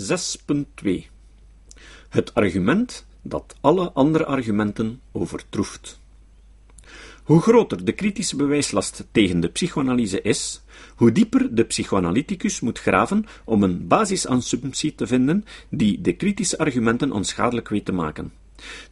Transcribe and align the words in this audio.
6.2 0.00 1.06
Het 2.08 2.34
argument 2.34 3.06
dat 3.22 3.56
alle 3.60 3.90
andere 3.90 4.24
argumenten 4.26 5.00
overtroeft. 5.12 6.00
Hoe 7.24 7.40
groter 7.40 7.84
de 7.84 7.92
kritische 7.92 8.36
bewijslast 8.36 9.06
tegen 9.10 9.40
de 9.40 9.48
psychoanalyse 9.48 10.22
is, 10.22 10.62
hoe 10.96 11.12
dieper 11.12 11.54
de 11.54 11.64
psychoanalyticus 11.64 12.60
moet 12.60 12.78
graven 12.78 13.26
om 13.44 13.62
een 13.62 13.86
basisassumptie 13.86 14.94
te 14.94 15.06
vinden 15.06 15.44
die 15.68 16.00
de 16.00 16.12
kritische 16.12 16.58
argumenten 16.58 17.12
onschadelijk 17.12 17.68
weet 17.68 17.84
te 17.84 17.92
maken. 17.92 18.32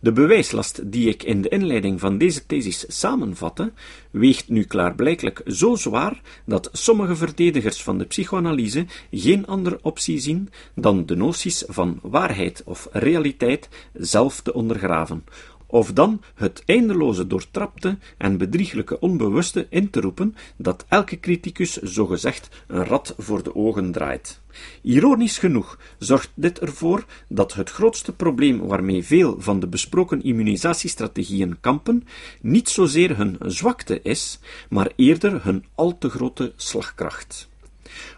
De 0.00 0.12
bewijslast 0.12 0.92
die 0.92 1.08
ik 1.08 1.22
in 1.22 1.42
de 1.42 1.48
inleiding 1.48 2.00
van 2.00 2.18
deze 2.18 2.46
thesis 2.46 2.84
samenvatte, 2.88 3.72
weegt 4.10 4.48
nu 4.48 4.64
klaarblijkelijk 4.64 5.42
zo 5.46 5.74
zwaar 5.74 6.20
dat 6.44 6.68
sommige 6.72 7.16
verdedigers 7.16 7.82
van 7.82 7.98
de 7.98 8.04
psychoanalyse 8.04 8.86
geen 9.10 9.46
andere 9.46 9.78
optie 9.82 10.18
zien 10.18 10.50
dan 10.74 11.06
de 11.06 11.16
noties 11.16 11.64
van 11.66 11.98
waarheid 12.02 12.62
of 12.64 12.88
realiteit 12.92 13.68
zelf 13.92 14.40
te 14.40 14.52
ondergraven, 14.52 15.24
of 15.70 15.92
dan 15.92 16.22
het 16.34 16.62
eindeloze 16.66 17.26
doortrapte 17.26 17.98
en 18.18 18.38
bedrieglijke 18.38 19.00
onbewuste 19.00 19.66
in 19.70 19.90
te 19.90 20.00
roepen 20.00 20.34
dat 20.56 20.84
elke 20.88 21.20
criticus 21.20 21.76
zogezegd 21.76 22.48
een 22.66 22.84
rat 22.84 23.14
voor 23.18 23.42
de 23.42 23.54
ogen 23.54 23.92
draait. 23.92 24.40
Ironisch 24.82 25.38
genoeg 25.38 25.78
zorgt 25.98 26.30
dit 26.34 26.58
ervoor 26.58 27.04
dat 27.28 27.54
het 27.54 27.70
grootste 27.70 28.12
probleem 28.12 28.58
waarmee 28.58 29.04
veel 29.04 29.36
van 29.38 29.60
de 29.60 29.66
besproken 29.66 30.22
immunisatiestrategieën 30.22 31.60
kampen 31.60 32.06
niet 32.40 32.68
zozeer 32.68 33.16
hun 33.16 33.36
zwakte 33.40 34.02
is, 34.02 34.38
maar 34.68 34.92
eerder 34.96 35.44
hun 35.44 35.64
al 35.74 35.98
te 35.98 36.08
grote 36.08 36.52
slagkracht. 36.56 37.49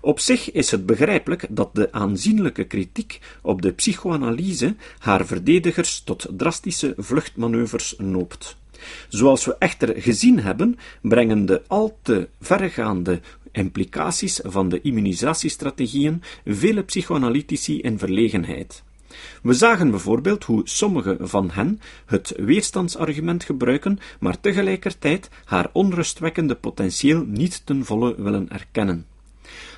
Op 0.00 0.20
zich 0.20 0.52
is 0.52 0.70
het 0.70 0.86
begrijpelijk 0.86 1.46
dat 1.50 1.74
de 1.74 1.92
aanzienlijke 1.92 2.64
kritiek 2.64 3.20
op 3.42 3.62
de 3.62 3.72
psychoanalyse 3.72 4.76
haar 4.98 5.26
verdedigers 5.26 6.00
tot 6.00 6.26
drastische 6.30 6.94
vluchtmanoeuvres 6.96 7.94
noopt. 7.98 8.56
Zoals 9.08 9.44
we 9.44 9.56
echter 9.58 10.02
gezien 10.02 10.40
hebben, 10.40 10.78
brengen 11.02 11.46
de 11.46 11.62
al 11.66 11.98
te 12.02 12.28
verregaande 12.40 13.20
implicaties 13.52 14.40
van 14.42 14.68
de 14.68 14.80
immunisatiestrategieën 14.80 16.22
vele 16.44 16.82
psychoanalytici 16.82 17.80
in 17.80 17.98
verlegenheid. 17.98 18.82
We 19.42 19.52
zagen 19.52 19.90
bijvoorbeeld 19.90 20.44
hoe 20.44 20.60
sommige 20.64 21.16
van 21.20 21.50
hen 21.50 21.80
het 22.06 22.34
weerstandsargument 22.36 23.44
gebruiken, 23.44 23.98
maar 24.20 24.40
tegelijkertijd 24.40 25.30
haar 25.44 25.70
onrustwekkende 25.72 26.54
potentieel 26.54 27.24
niet 27.26 27.66
ten 27.66 27.84
volle 27.84 28.14
willen 28.22 28.50
erkennen. 28.50 29.06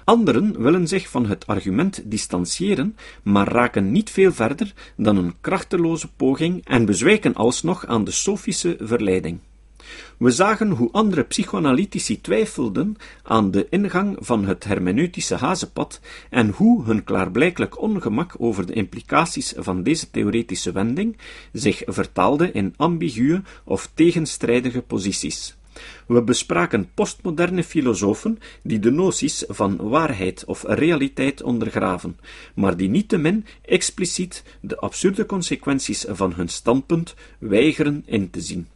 Anderen 0.05 0.62
willen 0.62 0.89
zich 0.89 1.08
van 1.08 1.27
het 1.27 1.47
argument 1.47 2.03
distancieren, 2.05 2.97
maar 3.22 3.48
raken 3.48 3.92
niet 3.92 4.11
veel 4.11 4.33
verder 4.33 4.72
dan 4.97 5.17
een 5.17 5.34
krachteloze 5.41 6.08
poging 6.17 6.64
en 6.64 6.84
bezwijken 6.84 7.34
alsnog 7.34 7.86
aan 7.86 8.05
de 8.05 8.11
sofische 8.11 8.77
verleiding. 8.80 9.39
We 10.19 10.30
zagen 10.30 10.70
hoe 10.70 10.92
andere 10.92 11.22
psychoanalytici 11.22 12.20
twijfelden 12.20 12.97
aan 13.22 13.50
de 13.50 13.67
ingang 13.70 14.17
van 14.20 14.45
het 14.45 14.64
hermeneutische 14.64 15.34
hazenpad 15.34 16.00
en 16.30 16.50
hoe 16.50 16.84
hun 16.84 17.05
klaarblijkelijk 17.05 17.80
ongemak 17.80 18.34
over 18.39 18.67
de 18.67 18.72
implicaties 18.72 19.55
van 19.56 19.83
deze 19.83 20.11
theoretische 20.11 20.72
wending 20.72 21.17
zich 21.52 21.83
vertaalde 21.86 22.52
in 22.52 22.75
ambiguë 22.77 23.42
of 23.64 23.91
tegenstrijdige 23.95 24.83
posities. 24.83 25.56
We 26.06 26.22
bespraken 26.22 26.89
postmoderne 26.94 27.64
filosofen 27.64 28.39
die 28.62 28.78
de 28.78 28.91
noties 28.91 29.44
van 29.48 29.77
waarheid 29.77 30.44
of 30.44 30.64
realiteit 30.67 31.42
ondergraven, 31.42 32.19
maar 32.55 32.77
die 32.77 32.89
niettemin 32.89 33.47
expliciet 33.62 34.42
de 34.61 34.78
absurde 34.78 35.27
consequenties 35.27 36.05
van 36.08 36.34
hun 36.34 36.48
standpunt 36.48 37.14
weigeren 37.39 38.02
in 38.06 38.30
te 38.30 38.41
zien. 38.41 38.69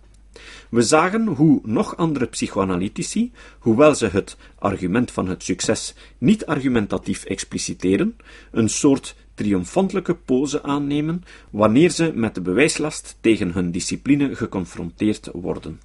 We 0.70 0.82
zagen 0.82 1.26
hoe 1.26 1.60
nog 1.64 1.96
andere 1.96 2.26
psychoanalytici, 2.26 3.32
hoewel 3.58 3.94
ze 3.94 4.06
het 4.06 4.36
argument 4.58 5.10
van 5.10 5.28
het 5.28 5.42
succes 5.42 5.94
niet 6.18 6.46
argumentatief 6.46 7.24
expliciteren, 7.24 8.16
een 8.50 8.68
soort 8.68 9.14
triomfantelijke 9.34 10.14
pose 10.14 10.62
aannemen 10.62 11.24
wanneer 11.50 11.90
ze 11.90 12.12
met 12.14 12.34
de 12.34 12.40
bewijslast 12.40 13.16
tegen 13.20 13.52
hun 13.52 13.70
discipline 13.70 14.36
geconfronteerd 14.36 15.28
worden 15.32 15.80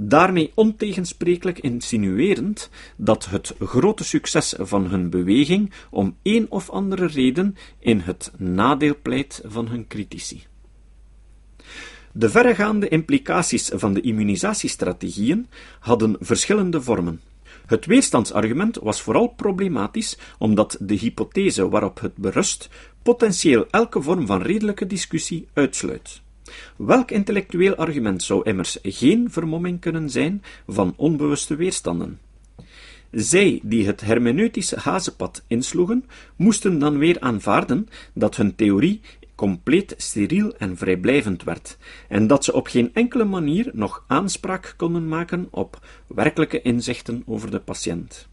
daarmee 0.00 0.52
ontegensprekelijk 0.54 1.58
insinuerend 1.58 2.70
dat 2.96 3.26
het 3.26 3.54
grote 3.60 4.04
succes 4.04 4.54
van 4.58 4.86
hun 4.86 5.10
beweging 5.10 5.72
om 5.90 6.16
een 6.22 6.46
of 6.48 6.70
andere 6.70 7.06
reden 7.06 7.56
in 7.78 7.98
het 8.00 8.32
nadeel 8.36 8.94
pleit 9.02 9.42
van 9.44 9.68
hun 9.68 9.86
critici. 9.86 10.46
De 12.12 12.30
verregaande 12.30 12.88
implicaties 12.88 13.70
van 13.74 13.94
de 13.94 14.00
immunisatiestrategieën 14.00 15.46
hadden 15.80 16.16
verschillende 16.20 16.82
vormen. 16.82 17.20
Het 17.66 17.86
weerstandsargument 17.86 18.76
was 18.76 19.00
vooral 19.00 19.26
problematisch 19.26 20.18
omdat 20.38 20.76
de 20.80 20.94
hypothese 20.94 21.68
waarop 21.68 22.00
het 22.00 22.16
berust 22.16 22.68
potentieel 23.02 23.66
elke 23.70 24.02
vorm 24.02 24.26
van 24.26 24.42
redelijke 24.42 24.86
discussie 24.86 25.48
uitsluit. 25.52 26.20
Welk 26.76 27.10
intellectueel 27.10 27.74
argument 27.74 28.22
zou 28.22 28.42
immers 28.42 28.78
geen 28.82 29.30
vermomming 29.30 29.80
kunnen 29.80 30.10
zijn 30.10 30.42
van 30.66 30.94
onbewuste 30.96 31.56
weerstanden? 31.56 32.18
Zij 33.10 33.60
die 33.62 33.86
het 33.86 34.00
hermeneutische 34.00 34.78
hazenpad 34.78 35.44
insloegen, 35.46 36.04
moesten 36.36 36.78
dan 36.78 36.98
weer 36.98 37.20
aanvaarden 37.20 37.88
dat 38.12 38.36
hun 38.36 38.54
theorie 38.54 39.00
compleet 39.34 39.94
steriel 39.96 40.56
en 40.56 40.76
vrijblijvend 40.76 41.44
werd, 41.44 41.76
en 42.08 42.26
dat 42.26 42.44
ze 42.44 42.52
op 42.52 42.66
geen 42.66 42.94
enkele 42.94 43.24
manier 43.24 43.70
nog 43.72 44.04
aanspraak 44.06 44.74
konden 44.76 45.08
maken 45.08 45.48
op 45.50 45.86
werkelijke 46.06 46.62
inzichten 46.62 47.22
over 47.26 47.50
de 47.50 47.60
patiënt. 47.60 48.28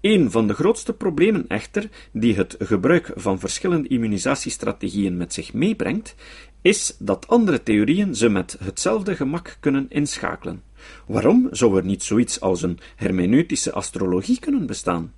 Een 0.00 0.30
van 0.30 0.46
de 0.46 0.54
grootste 0.54 0.92
problemen 0.92 1.44
echter, 1.48 1.88
die 2.12 2.34
het 2.34 2.56
gebruik 2.58 3.12
van 3.14 3.38
verschillende 3.38 3.88
immunisatiestrategieën 3.88 5.16
met 5.16 5.32
zich 5.32 5.52
meebrengt, 5.52 6.14
is 6.62 6.96
dat 6.98 7.28
andere 7.28 7.62
theorieën 7.62 8.14
ze 8.14 8.28
met 8.28 8.56
hetzelfde 8.60 9.16
gemak 9.16 9.56
kunnen 9.60 9.86
inschakelen. 9.88 10.62
Waarom 11.06 11.48
zou 11.50 11.76
er 11.76 11.84
niet 11.84 12.02
zoiets 12.02 12.40
als 12.40 12.62
een 12.62 12.78
hermeneutische 12.96 13.72
astrologie 13.72 14.38
kunnen 14.38 14.66
bestaan? 14.66 15.12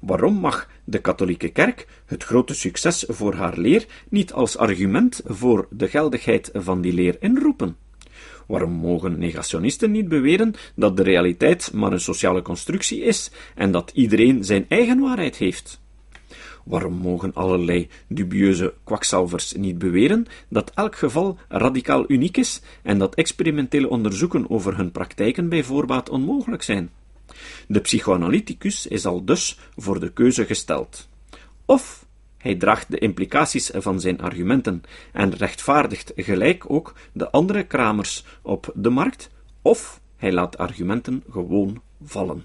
Waarom 0.00 0.34
mag 0.34 0.68
de 0.84 0.98
katholieke 0.98 1.48
kerk 1.48 1.86
het 2.06 2.24
grote 2.24 2.54
succes 2.54 3.04
voor 3.08 3.34
haar 3.34 3.58
leer 3.58 3.86
niet 4.08 4.32
als 4.32 4.56
argument 4.56 5.20
voor 5.24 5.66
de 5.70 5.88
geldigheid 5.88 6.50
van 6.52 6.80
die 6.80 6.92
leer 6.92 7.16
inroepen? 7.20 7.76
Waarom 8.46 8.72
mogen 8.72 9.18
negationisten 9.18 9.90
niet 9.90 10.08
beweren 10.08 10.54
dat 10.74 10.96
de 10.96 11.02
realiteit 11.02 11.72
maar 11.72 11.92
een 11.92 12.00
sociale 12.00 12.42
constructie 12.42 13.00
is 13.00 13.30
en 13.54 13.70
dat 13.70 13.90
iedereen 13.94 14.44
zijn 14.44 14.66
eigen 14.68 15.00
waarheid 15.00 15.36
heeft? 15.36 15.82
Waarom 16.64 16.94
mogen 16.94 17.34
allerlei 17.34 17.88
dubieuze 18.08 18.74
kwakzalvers 18.84 19.52
niet 19.52 19.78
beweren 19.78 20.26
dat 20.48 20.70
elk 20.74 20.96
geval 20.96 21.38
radicaal 21.48 22.04
uniek 22.08 22.36
is 22.36 22.60
en 22.82 22.98
dat 22.98 23.14
experimentele 23.14 23.88
onderzoeken 23.88 24.50
over 24.50 24.76
hun 24.76 24.90
praktijken 24.90 25.48
bij 25.48 25.62
voorbaat 25.62 26.08
onmogelijk 26.08 26.62
zijn? 26.62 26.90
De 27.68 27.80
psychoanalyticus 27.80 28.86
is 28.86 29.06
al 29.06 29.24
dus 29.24 29.58
voor 29.76 30.00
de 30.00 30.12
keuze 30.12 30.44
gesteld. 30.44 31.08
Of 31.64 32.03
hij 32.44 32.54
draagt 32.54 32.90
de 32.90 32.98
implicaties 32.98 33.70
van 33.74 34.00
zijn 34.00 34.20
argumenten 34.20 34.82
en 35.12 35.34
rechtvaardigt 35.34 36.12
gelijk 36.16 36.70
ook 36.70 36.94
de 37.12 37.30
andere 37.30 37.64
kramers 37.64 38.24
op 38.42 38.72
de 38.74 38.90
markt, 38.90 39.30
of 39.62 40.00
hij 40.16 40.32
laat 40.32 40.58
argumenten 40.58 41.22
gewoon 41.30 41.82
vallen. 42.02 42.44